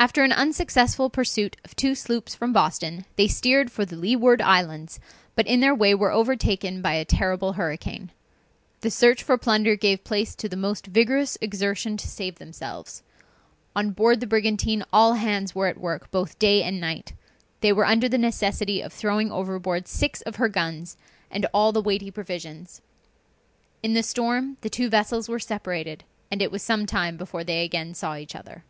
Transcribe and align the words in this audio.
After 0.00 0.24
an 0.24 0.32
unsuccessful 0.32 1.08
pursuit 1.08 1.56
of 1.64 1.76
two 1.76 1.94
sloops 1.94 2.34
from 2.34 2.52
Boston, 2.52 3.04
they 3.14 3.28
steered 3.28 3.70
for 3.70 3.84
the 3.86 3.94
Leeward 3.94 4.42
Islands, 4.42 4.98
but 5.36 5.46
in 5.46 5.60
their 5.60 5.74
way 5.74 5.94
were 5.94 6.10
overtaken 6.10 6.82
by 6.82 6.94
a 6.94 7.04
terrible 7.04 7.52
hurricane. 7.52 8.10
The 8.80 8.90
search 8.90 9.22
for 9.22 9.38
plunder 9.38 9.76
gave 9.76 10.02
place 10.04 10.34
to 10.34 10.48
the 10.48 10.56
most 10.56 10.88
vigorous 10.88 11.38
exertion 11.40 11.96
to 11.98 12.08
save 12.08 12.34
themselves. 12.34 13.04
On 13.76 13.92
board 13.92 14.18
the 14.18 14.26
brigantine, 14.26 14.84
all 14.92 15.14
hands 15.14 15.54
were 15.54 15.68
at 15.68 15.78
work 15.78 16.10
both 16.10 16.40
day 16.40 16.64
and 16.64 16.80
night; 16.80 17.12
they 17.60 17.72
were 17.72 17.86
under 17.86 18.08
the 18.08 18.18
necessity 18.18 18.80
of 18.82 18.92
throwing 18.92 19.30
overboard 19.30 19.86
six 19.86 20.22
of 20.22 20.36
her 20.36 20.48
guns, 20.48 20.96
and 21.30 21.46
all 21.54 21.70
the 21.70 21.80
weighty 21.80 22.10
provisions. 22.10 22.82
In 23.80 23.94
the 23.94 24.02
storm, 24.02 24.58
the 24.62 24.68
two 24.70 24.90
vessels 24.90 25.28
were 25.28 25.38
separated, 25.38 26.02
and 26.32 26.42
it 26.42 26.50
was 26.50 26.64
some 26.64 26.84
time 26.84 27.16
before 27.16 27.44
they 27.44 27.62
again 27.64 27.94
saw 27.94 28.16
each 28.16 28.34
other. 28.34 28.64